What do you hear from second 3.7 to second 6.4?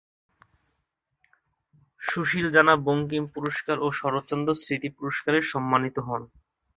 ও শরৎচন্দ্র স্মৃতি পুরস্কারে সম্মানিত হন।